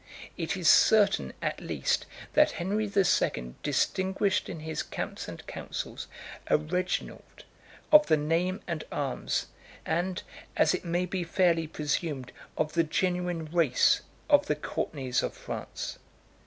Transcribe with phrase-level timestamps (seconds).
[0.35, 6.07] It is certain, at least, that Henry the Second distinguished in his camps and councils
[6.47, 7.43] a Reginald,
[7.91, 9.45] of the name and arms,
[9.85, 10.23] and,
[10.57, 15.99] as it may be fairly presumed, of the genuine race, of the Courtenays of France.